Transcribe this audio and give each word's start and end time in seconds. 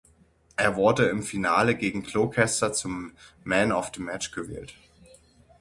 Er 0.55 0.77
wurde 0.77 1.05
im 1.09 1.21
Finale 1.21 1.75
gegen 1.75 2.01
Gloucester 2.01 2.73
zum 2.73 3.13
Man 3.43 3.71
of 3.71 3.91
the 3.95 4.01
Match 4.01 4.31
gewählt. 4.31 4.73